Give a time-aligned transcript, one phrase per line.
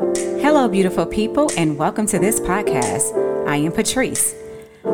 [0.00, 3.46] Hello, beautiful people, and welcome to this podcast.
[3.46, 4.34] I am Patrice.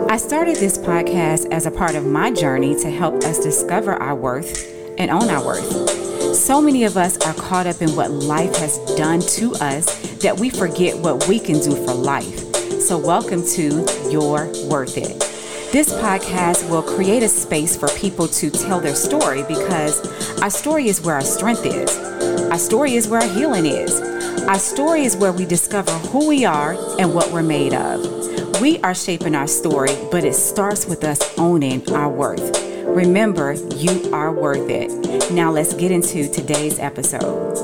[0.08, 4.16] I started this podcast as a part of my journey to help us discover our
[4.16, 4.66] worth
[4.98, 6.34] and own our worth.
[6.34, 10.40] So many of us are caught up in what life has done to us that
[10.40, 12.41] we forget what we can do for life.
[12.81, 15.21] So, welcome to You're Worth It.
[15.71, 20.88] This podcast will create a space for people to tell their story because our story
[20.88, 21.97] is where our strength is.
[22.51, 24.16] Our story is where our healing is.
[24.45, 28.60] Our story is where we discover who we are and what we're made of.
[28.60, 32.62] We are shaping our story, but it starts with us owning our worth.
[32.84, 35.32] Remember, you are worth it.
[35.32, 37.56] Now let's get into today's episode.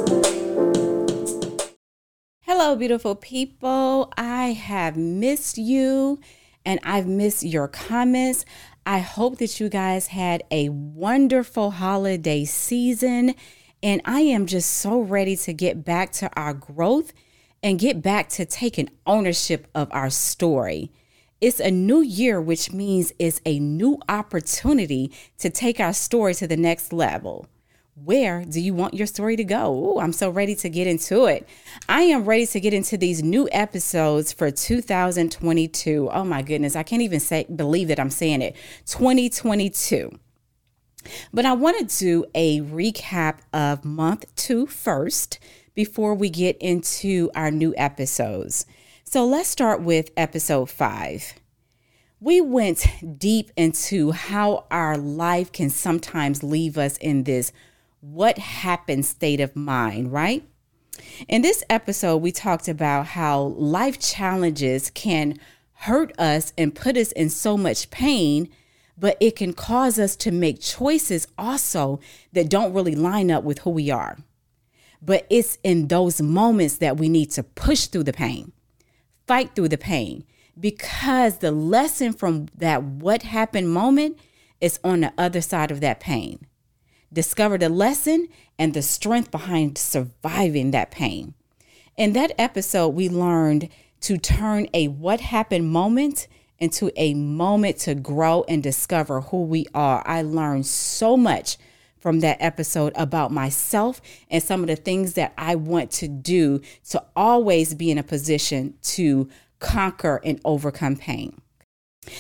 [2.40, 4.12] Hello, beautiful people.
[4.16, 6.18] I have missed you
[6.64, 8.44] and I've missed your comments.
[8.84, 13.34] I hope that you guys had a wonderful holiday season
[13.82, 17.12] and I am just so ready to get back to our growth
[17.62, 20.90] and get back to taking ownership of our story.
[21.40, 26.46] It's a new year, which means it's a new opportunity to take our story to
[26.46, 27.48] the next level.
[27.94, 29.74] Where do you want your story to go?
[29.74, 31.46] Ooh, I'm so ready to get into it.
[31.88, 36.08] I am ready to get into these new episodes for 2022.
[36.10, 38.56] Oh my goodness, I can't even say believe that I'm saying it.
[38.86, 40.18] 2022.
[41.32, 45.38] But I want to do a recap of month two first
[45.74, 48.66] before we get into our new episodes.
[49.04, 51.34] So let's start with episode five.
[52.20, 52.86] We went
[53.18, 57.52] deep into how our life can sometimes leave us in this
[58.00, 60.44] what happened state of mind, right?
[61.28, 65.38] In this episode, we talked about how life challenges can
[65.72, 68.48] hurt us and put us in so much pain
[69.02, 71.98] but it can cause us to make choices also
[72.32, 74.16] that don't really line up with who we are.
[75.02, 78.52] But it's in those moments that we need to push through the pain,
[79.26, 80.22] fight through the pain,
[80.58, 84.20] because the lesson from that what happened moment
[84.60, 86.46] is on the other side of that pain.
[87.12, 91.34] Discover the lesson and the strength behind surviving that pain.
[91.96, 93.68] In that episode, we learned
[94.02, 96.28] to turn a what happened moment
[96.62, 100.00] into a moment to grow and discover who we are.
[100.06, 101.58] I learned so much
[101.98, 104.00] from that episode about myself
[104.30, 108.04] and some of the things that I want to do to always be in a
[108.04, 109.28] position to
[109.58, 111.40] conquer and overcome pain.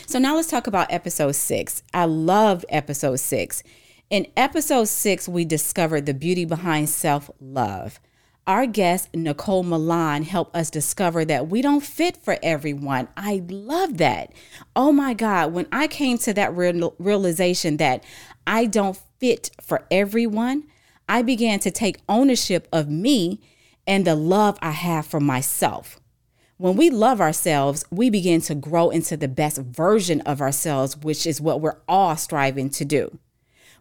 [0.06, 1.84] So now let's talk about episode six.
[1.94, 3.62] I loved episode six.
[4.10, 8.00] In episode six, we discovered the beauty behind self love.
[8.44, 13.06] Our guest, Nicole Milan, helped us discover that we don't fit for everyone.
[13.16, 14.32] I love that.
[14.74, 18.02] Oh my God, when I came to that real, realization that
[18.44, 20.64] I don't fit for everyone,
[21.08, 23.40] I began to take ownership of me
[23.86, 26.00] and the love I have for myself.
[26.56, 31.26] When we love ourselves, we begin to grow into the best version of ourselves, which
[31.28, 33.18] is what we're all striving to do.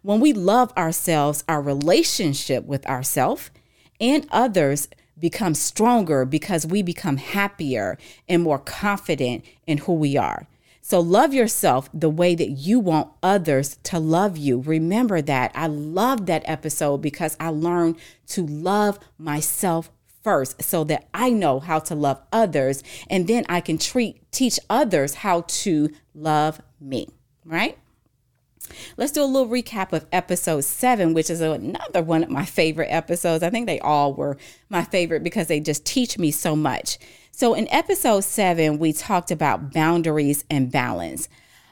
[0.02, 3.50] When we love ourselves, our relationship with ourselves
[4.02, 7.96] and others become stronger because we become happier
[8.28, 10.48] and more confident in who we are.
[10.82, 14.60] So love yourself the way that you want others to love you.
[14.60, 15.52] Remember that.
[15.54, 17.96] I love that episode because I learned
[18.28, 19.92] to love myself
[20.24, 24.58] first so that I know how to love others and then I can treat teach
[24.68, 27.08] others how to love me,
[27.44, 27.78] right?
[28.96, 32.88] Let's do a little recap of episode seven, which is another one of my favorite
[32.90, 33.42] episodes.
[33.42, 34.36] I think they all were
[34.68, 36.98] my favorite because they just teach me so much.
[37.32, 41.28] So, in episode seven, we talked about boundaries and balance.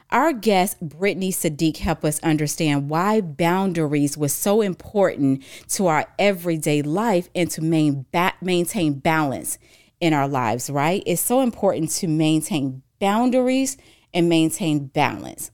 [0.09, 6.81] Our guest, Brittany Sadiq, helped us understand why boundaries was so important to our everyday
[6.81, 9.57] life and to main ba- maintain balance
[10.01, 11.01] in our lives, right?
[11.05, 13.77] It's so important to maintain boundaries
[14.13, 15.51] and maintain balance.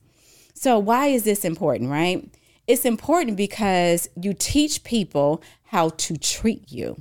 [0.60, 2.28] So, why is this important, right?
[2.66, 7.00] It's important because you teach people how to treat you.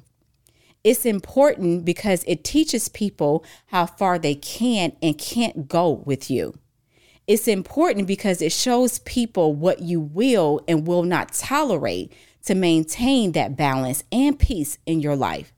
[0.83, 6.53] It's important because it teaches people how far they can and can't go with you.
[7.25, 12.13] It's important because it shows people what you will and will not tolerate
[12.45, 15.51] to maintain that balance and peace in your life.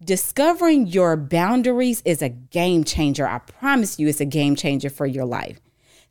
[0.00, 3.26] Discovering your boundaries is a game changer.
[3.26, 5.58] I promise you, it's a game changer for your life.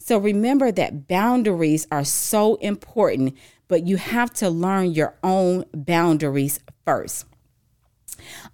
[0.03, 3.37] So remember that boundaries are so important,
[3.69, 7.25] but you have to learn your own boundaries first.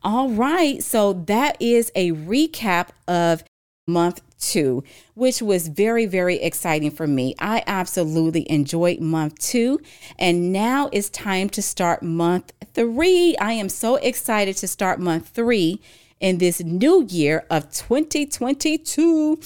[0.04, 3.44] All right, so that is a recap of
[3.88, 4.84] month two,
[5.16, 7.34] which was very, very exciting for me.
[7.40, 9.82] I absolutely enjoyed month two,
[10.20, 13.36] and now it's time to start month three.
[13.42, 15.82] I am so excited to start month three
[16.20, 19.40] in this new year of 2022.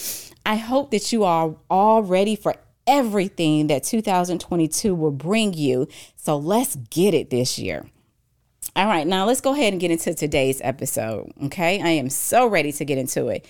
[0.45, 2.56] I hope that you are all ready for
[2.86, 5.88] everything that 2022 will bring you.
[6.16, 7.86] So let's get it this year.
[8.75, 11.31] All right, now let's go ahead and get into today's episode.
[11.45, 13.45] Okay, I am so ready to get into it.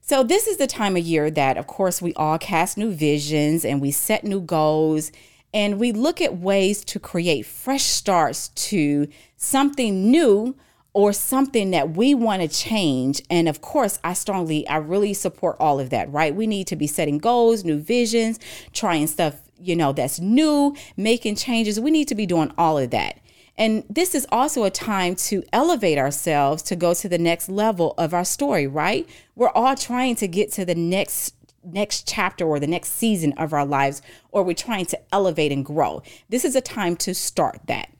[0.00, 3.64] So, this is the time of year that, of course, we all cast new visions
[3.64, 5.12] and we set new goals
[5.52, 10.56] and we look at ways to create fresh starts to something new
[10.92, 13.22] or something that we want to change.
[13.30, 16.34] And of course, I strongly, I really support all of that, right?
[16.34, 18.38] We need to be setting goals, new visions,
[18.72, 21.78] trying stuff, you know, that's new, making changes.
[21.78, 23.20] We need to be doing all of that.
[23.56, 27.94] And this is also a time to elevate ourselves to go to the next level
[27.98, 29.08] of our story, right?
[29.34, 31.34] We're all trying to get to the next
[31.64, 34.00] next chapter or the next season of our lives,
[34.30, 36.02] or we're trying to elevate and grow.
[36.28, 37.90] This is a time to start that.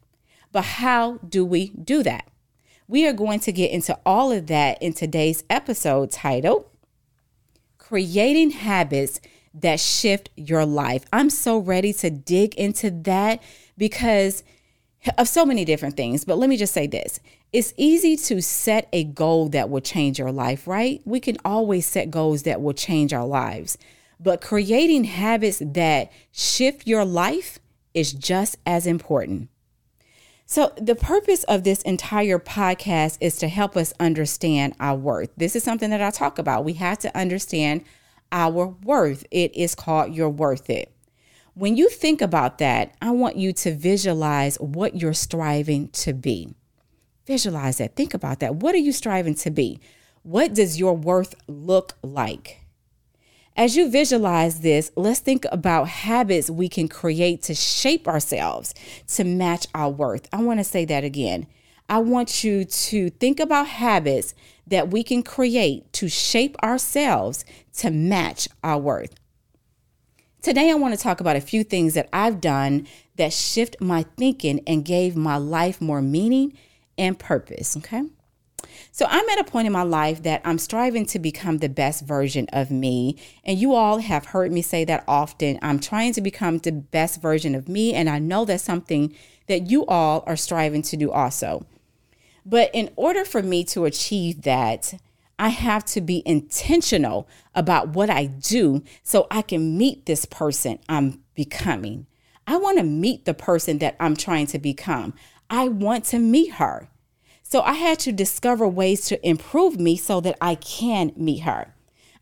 [0.53, 2.27] But how do we do that?
[2.91, 6.65] We are going to get into all of that in today's episode titled
[7.77, 9.21] Creating Habits
[9.53, 11.05] That Shift Your Life.
[11.13, 13.43] I'm so ready to dig into that
[13.77, 14.43] because
[15.19, 16.25] of so many different things.
[16.25, 17.21] But let me just say this
[17.53, 21.03] it's easy to set a goal that will change your life, right?
[21.05, 23.77] We can always set goals that will change our lives.
[24.19, 27.59] But creating habits that shift your life
[27.93, 29.51] is just as important.
[30.51, 35.29] So, the purpose of this entire podcast is to help us understand our worth.
[35.37, 36.65] This is something that I talk about.
[36.65, 37.85] We have to understand
[38.33, 39.27] our worth.
[39.31, 40.91] It is called You're Worth It.
[41.53, 46.55] When you think about that, I want you to visualize what you're striving to be.
[47.27, 47.95] Visualize that.
[47.95, 48.55] Think about that.
[48.55, 49.81] What are you striving to be?
[50.23, 52.65] What does your worth look like?
[53.59, 58.73] As you visualize this, let's think about habits we can create to shape ourselves
[59.09, 60.29] to match our worth.
[60.33, 61.49] I want to say that again.
[61.89, 64.33] I want you to think about habits
[64.69, 67.45] that we can create to shape ourselves
[67.79, 69.13] to match our worth.
[70.41, 74.05] Today, I want to talk about a few things that I've done that shift my
[74.17, 76.57] thinking and gave my life more meaning
[76.97, 77.77] and purpose.
[77.77, 78.05] Okay.
[78.93, 82.05] So I'm at a point in my life that I'm striving to become the best
[82.05, 83.17] version of me.
[83.45, 85.59] And you all have heard me say that often.
[85.63, 87.95] I'm trying to become the best version of me.
[87.95, 89.15] And I know that's something
[89.47, 91.65] that you all are striving to do also.
[92.45, 94.95] But in order for me to achieve that,
[95.39, 100.81] I have to be intentional about what I do so I can meet this person
[100.89, 102.07] I'm becoming.
[102.47, 105.15] I want to meet the person that I'm trying to become.
[105.49, 106.89] I want to meet her.
[107.51, 111.75] So I had to discover ways to improve me so that I can meet her.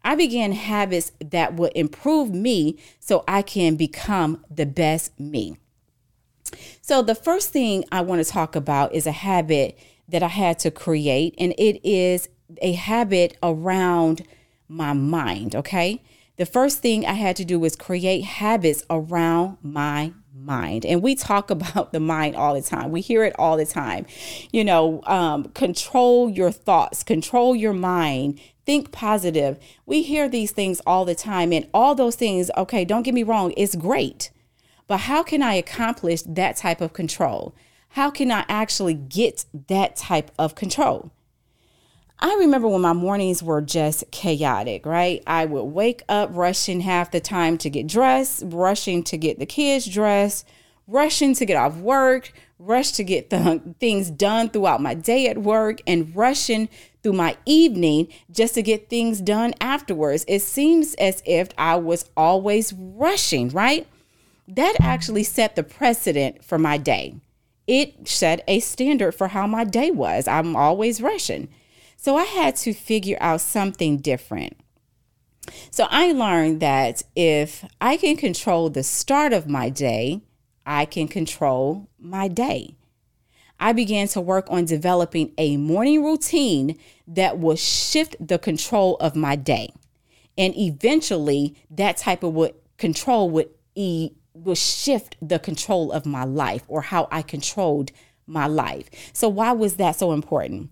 [0.05, 5.56] I began habits that would improve me so I can become the best me.
[6.81, 9.76] So, the first thing I want to talk about is a habit
[10.08, 12.29] that I had to create, and it is
[12.62, 14.22] a habit around
[14.69, 15.56] my mind.
[15.56, 16.05] Okay.
[16.37, 20.84] The first thing I had to do was create habits around my mind.
[20.84, 22.90] And we talk about the mind all the time.
[22.90, 24.06] We hear it all the time.
[24.52, 29.58] You know, um, control your thoughts, control your mind, think positive.
[29.86, 31.52] We hear these things all the time.
[31.52, 34.30] And all those things, okay, don't get me wrong, it's great.
[34.86, 37.54] But how can I accomplish that type of control?
[37.90, 41.10] How can I actually get that type of control?
[42.18, 45.22] I remember when my mornings were just chaotic, right?
[45.26, 49.44] I would wake up rushing half the time to get dressed, rushing to get the
[49.44, 50.48] kids dressed,
[50.86, 55.38] rushing to get off work, rush to get the things done throughout my day at
[55.38, 56.70] work, and rushing
[57.02, 60.24] through my evening just to get things done afterwards.
[60.26, 63.86] It seems as if I was always rushing, right?
[64.48, 67.17] That actually set the precedent for my day.
[67.67, 70.26] It set a standard for how my day was.
[70.26, 71.48] I'm always rushing.
[71.96, 74.56] So I had to figure out something different.
[75.70, 80.22] So I learned that if I can control the start of my day,
[80.65, 82.76] I can control my day.
[83.58, 89.17] I began to work on developing a morning routine that will shift the control of
[89.17, 89.72] my day.
[90.36, 96.65] And eventually, that type of control would e- will shift the control of my life
[96.69, 97.91] or how I controlled
[98.26, 98.91] my life.
[99.15, 100.70] So why was that so important?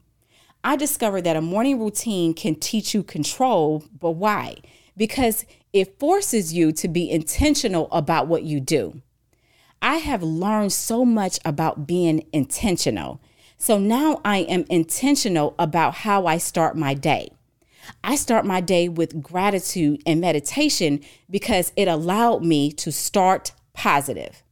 [0.67, 4.57] I discovered that a morning routine can teach you control, but why?
[4.97, 5.45] Because
[5.75, 9.03] it forces you to be intentional about what you do.
[9.83, 13.21] I have learned so much about being intentional.
[13.59, 17.29] So now I am intentional about how I start my day.
[18.03, 24.43] I start my day with gratitude and meditation because it allowed me to start positive.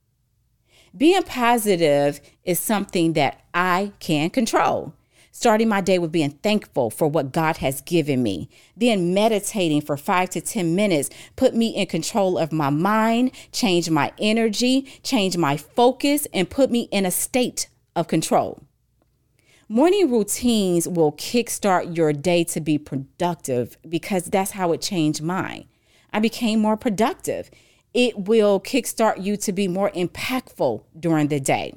[0.95, 4.92] Being positive is something that I can control.
[5.33, 8.49] Starting my day with being thankful for what God has given me.
[8.77, 13.91] Then meditating for five to 10 minutes put me in control of my mind, change
[13.91, 18.62] my energy, change my focus, and put me in a state of control.
[19.69, 25.65] Morning routines will kickstart your day to be productive because that's how it changed mine.
[26.12, 27.51] I became more productive.
[27.95, 31.75] It will kickstart you to be more impactful during the day.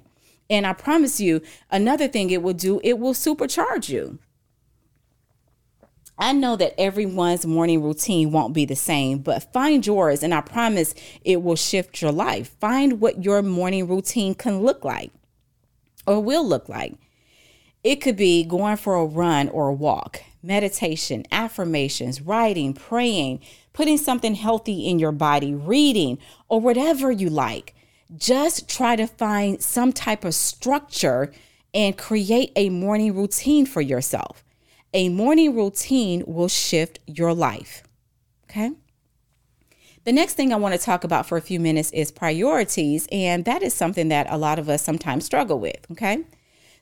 [0.50, 4.20] And I promise you, another thing it will do, it will supercharge you.
[6.18, 10.42] I know that everyone's morning routine won't be the same, but find yours and I
[10.42, 12.56] promise it will shift your life.
[12.60, 15.12] Find what your morning routine can look like
[16.08, 16.94] or will look like.
[17.84, 23.42] It could be going for a run or a walk, meditation, affirmations, writing, praying,
[23.74, 27.76] putting something healthy in your body, reading, or whatever you like.
[28.16, 31.32] Just try to find some type of structure
[31.74, 34.44] and create a morning routine for yourself.
[34.94, 37.84] A morning routine will shift your life.
[38.50, 38.72] Okay.
[40.06, 43.08] The next thing I want to talk about for a few minutes is priorities.
[43.12, 45.78] And that is something that a lot of us sometimes struggle with.
[45.92, 46.24] Okay.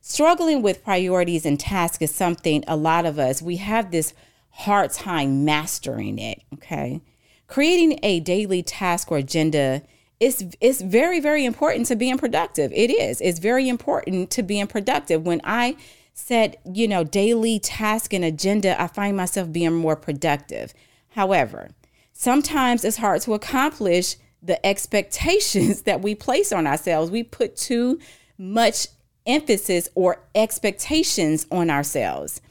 [0.01, 4.13] Struggling with priorities and tasks is something a lot of us, we have this
[4.49, 6.41] hard time mastering it.
[6.53, 7.01] Okay.
[7.47, 9.81] Creating a daily task or agenda
[10.19, 12.71] it's it's very very important to being productive.
[12.73, 13.21] It is.
[13.21, 15.25] It's very important to being productive.
[15.25, 15.75] When I
[16.13, 20.73] set, you know, daily task and agenda, I find myself being more productive.
[21.09, 21.69] However,
[22.13, 27.11] sometimes it's hard to accomplish the expectations that we place on ourselves.
[27.11, 27.99] We put too
[28.37, 28.87] much
[29.25, 32.41] emphasis or expectations on ourselves.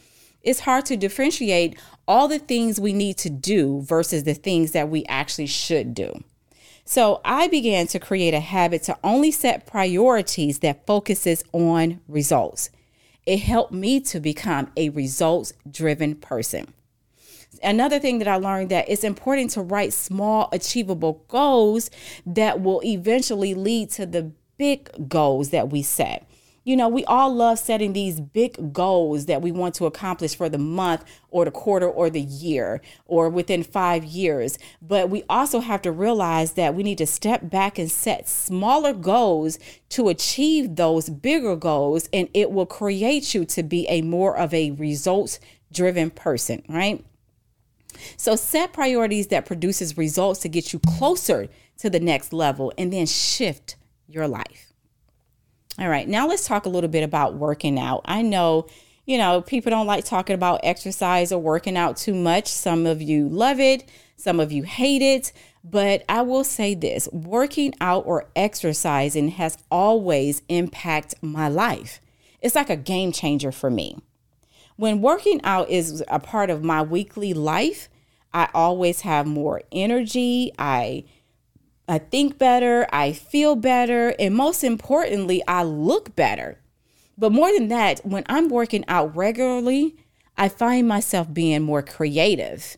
[0.42, 1.78] It's hard to differentiate
[2.08, 6.24] all the things we need to do versus the things that we actually should do.
[6.84, 12.70] So I began to create a habit to only set priorities that focuses on results.
[13.24, 16.74] It helped me to become a results driven person.
[17.62, 21.90] Another thing that I learned that it's important to write small achievable goals
[22.26, 26.26] that will eventually lead to the big goals that we set.
[26.64, 30.48] You know, we all love setting these big goals that we want to accomplish for
[30.48, 34.58] the month or the quarter or the year or within five years.
[34.80, 38.92] But we also have to realize that we need to step back and set smaller
[38.92, 39.58] goals
[39.90, 44.54] to achieve those bigger goals, and it will create you to be a more of
[44.54, 45.40] a results
[45.72, 47.04] driven person, right?
[48.16, 52.92] So set priorities that produces results to get you closer to the next level and
[52.92, 53.76] then shift
[54.06, 54.71] your life.
[55.78, 58.02] All right, now let's talk a little bit about working out.
[58.04, 58.66] I know,
[59.06, 62.48] you know, people don't like talking about exercise or working out too much.
[62.48, 65.32] Some of you love it, some of you hate it.
[65.64, 72.00] But I will say this working out or exercising has always impacted my life.
[72.40, 73.96] It's like a game changer for me.
[74.76, 77.88] When working out is a part of my weekly life,
[78.34, 80.52] I always have more energy.
[80.58, 81.04] I
[81.88, 86.58] I think better, I feel better, and most importantly, I look better.
[87.18, 89.96] But more than that, when I'm working out regularly,
[90.36, 92.76] I find myself being more creative.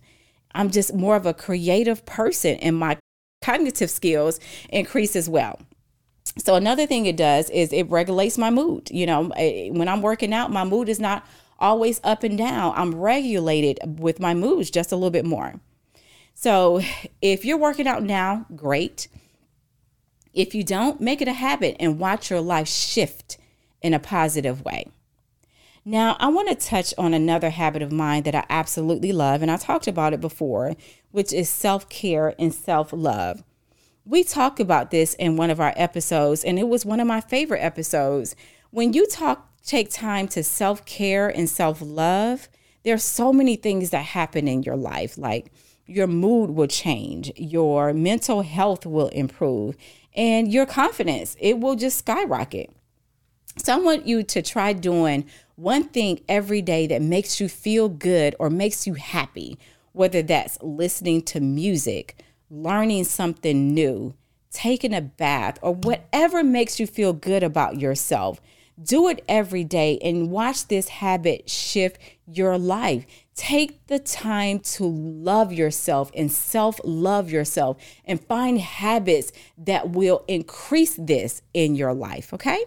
[0.54, 2.98] I'm just more of a creative person, and my
[3.42, 5.60] cognitive skills increase as well.
[6.38, 8.90] So, another thing it does is it regulates my mood.
[8.90, 11.24] You know, eh, when I'm working out, my mood is not
[11.58, 12.72] always up and down.
[12.74, 15.60] I'm regulated with my moods just a little bit more.
[16.34, 16.80] So
[17.22, 19.08] if you're working out now, great.
[20.32, 23.38] If you don't, make it a habit and watch your life shift
[23.80, 24.90] in a positive way.
[25.84, 29.50] Now, I want to touch on another habit of mine that I absolutely love, and
[29.50, 30.74] I talked about it before,
[31.10, 33.44] which is self care and self love.
[34.06, 37.20] We talked about this in one of our episodes, and it was one of my
[37.20, 38.34] favorite episodes.
[38.70, 42.48] When you talk, take time to self care and self love,
[42.82, 45.52] there are so many things that happen in your life, like
[45.86, 49.76] your mood will change, your mental health will improve,
[50.14, 52.70] and your confidence, it will just skyrocket.
[53.56, 55.26] So I want you to try doing
[55.56, 59.58] one thing every day that makes you feel good or makes you happy,
[59.92, 64.14] whether that's listening to music, learning something new,
[64.50, 68.40] taking a bath, or whatever makes you feel good about yourself.
[68.82, 73.06] Do it every day and watch this habit shift your life.
[73.36, 80.24] Take the time to love yourself and self love yourself and find habits that will
[80.28, 82.64] increase this in your life, okay?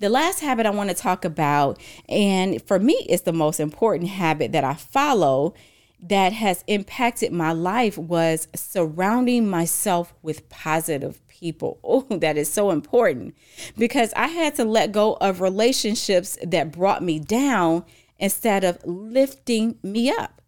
[0.00, 4.10] The last habit I want to talk about, and for me, it's the most important
[4.10, 5.54] habit that I follow
[6.00, 11.80] that has impacted my life, was surrounding myself with positive people.
[11.84, 13.34] Oh, that is so important
[13.78, 17.84] because I had to let go of relationships that brought me down
[18.18, 20.42] instead of lifting me up.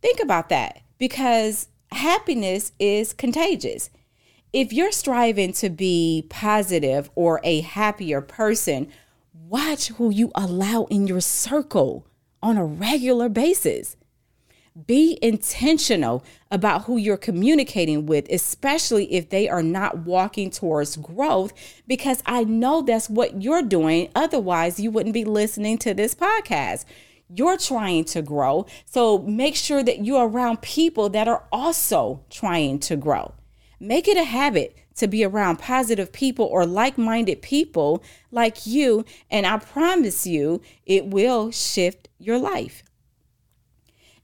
[0.00, 3.90] Think about that because happiness is contagious.
[4.52, 8.88] If you're striving to be positive or a happier person,
[9.48, 12.06] watch who you allow in your circle
[12.42, 13.96] on a regular basis.
[14.86, 21.52] Be intentional about who you're communicating with, especially if they are not walking towards growth,
[21.86, 24.08] because I know that's what you're doing.
[24.14, 26.86] Otherwise, you wouldn't be listening to this podcast.
[27.28, 28.64] You're trying to grow.
[28.86, 33.34] So make sure that you're around people that are also trying to grow.
[33.78, 39.04] Make it a habit to be around positive people or like minded people like you.
[39.30, 42.82] And I promise you, it will shift your life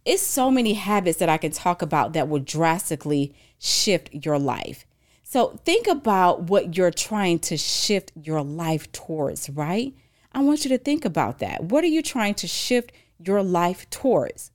[0.09, 4.87] it's so many habits that I can talk about that will drastically shift your life.
[5.23, 9.93] So think about what you're trying to shift your life towards, right?
[10.33, 11.65] I want you to think about that.
[11.65, 14.51] What are you trying to shift your life towards?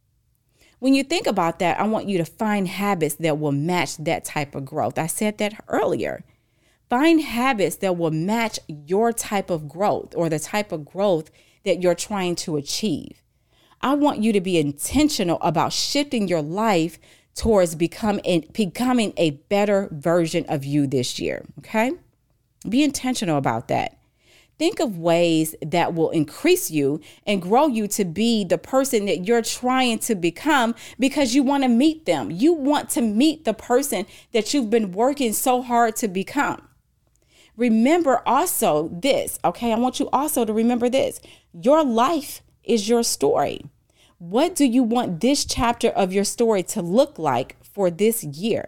[0.79, 4.25] When you think about that, I want you to find habits that will match that
[4.25, 4.98] type of growth.
[4.98, 6.24] I said that earlier.
[6.89, 11.29] Find habits that will match your type of growth or the type of growth
[11.63, 13.22] that you're trying to achieve.
[13.83, 16.97] I want you to be intentional about shifting your life
[17.35, 21.91] towards becoming becoming a better version of you this year, okay?
[22.67, 23.97] Be intentional about that.
[24.57, 29.27] Think of ways that will increase you and grow you to be the person that
[29.27, 32.31] you're trying to become because you want to meet them.
[32.31, 36.69] You want to meet the person that you've been working so hard to become.
[37.57, 39.73] Remember also this, okay?
[39.73, 41.19] I want you also to remember this.
[41.51, 43.65] Your life is your story.
[44.20, 48.65] What do you want this chapter of your story to look like for this year?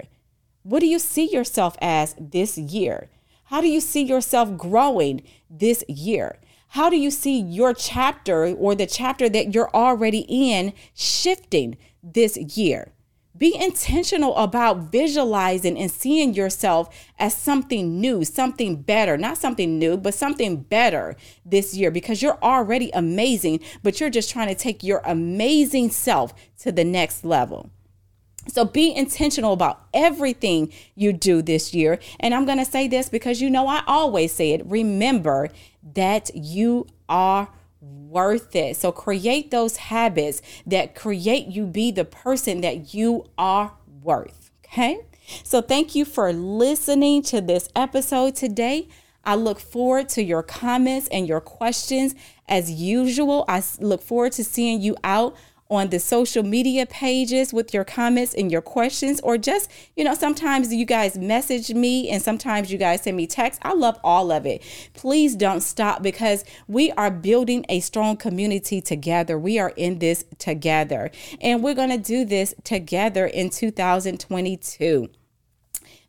[0.63, 3.09] What do you see yourself as this year?
[3.45, 6.39] How do you see yourself growing this year?
[6.69, 12.37] How do you see your chapter or the chapter that you're already in shifting this
[12.57, 12.91] year?
[13.37, 19.97] Be intentional about visualizing and seeing yourself as something new, something better, not something new,
[19.97, 24.83] but something better this year because you're already amazing, but you're just trying to take
[24.83, 27.69] your amazing self to the next level.
[28.47, 31.99] So be intentional about everything you do this year.
[32.19, 34.65] And I'm going to say this because you know I always say it.
[34.65, 35.49] Remember
[35.93, 37.49] that you are
[37.85, 38.77] worth it.
[38.77, 44.51] So create those habits that create you be the person that you are worth.
[44.65, 44.99] Okay.
[45.43, 48.87] So thank you for listening to this episode today.
[49.23, 52.13] I look forward to your comments and your questions.
[52.47, 55.35] As usual, I look forward to seeing you out
[55.69, 60.13] on the social media pages with your comments and your questions, or just, you know,
[60.13, 63.59] sometimes you guys message me and sometimes you guys send me text.
[63.63, 64.61] I love all of it.
[64.93, 69.39] Please don't stop because we are building a strong community together.
[69.39, 71.09] We are in this together,
[71.41, 75.09] and we're going to do this together in 2022.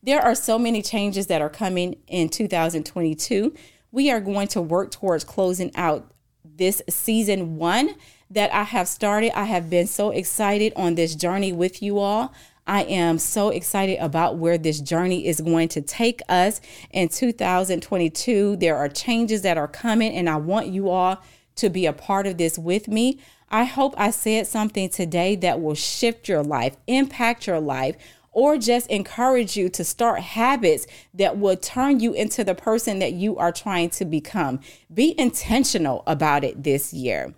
[0.02, 3.54] There are so many changes that are coming in 2022.
[3.90, 6.12] We are going to work towards closing out
[6.44, 7.94] this season one
[8.30, 9.36] that I have started.
[9.38, 12.32] I have been so excited on this journey with you all.
[12.66, 16.60] I am so excited about where this journey is going to take us
[16.90, 18.56] in 2022.
[18.56, 21.22] There are changes that are coming, and I want you all
[21.56, 23.20] to be a part of this with me.
[23.50, 27.96] I hope I said something today that will shift your life, impact your life,
[28.32, 33.12] or just encourage you to start habits that will turn you into the person that
[33.12, 34.60] you are trying to become.
[34.92, 37.32] Be intentional about it this year.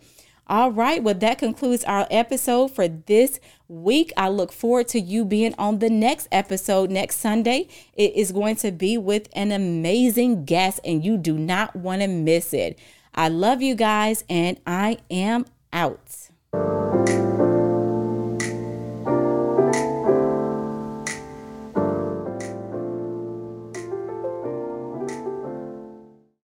[0.48, 1.02] All right.
[1.02, 4.12] Well, that concludes our episode for this week.
[4.16, 7.68] I look forward to you being on the next episode next Sunday.
[7.94, 12.08] It is going to be with an amazing guest, and you do not want to
[12.08, 12.78] miss it.
[13.14, 16.30] I love you guys, and I am out.